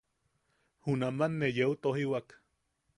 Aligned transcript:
Junaman 0.87 1.33
ne 1.39 1.47
yeu 1.59 1.73
tojiwak. 1.81 2.27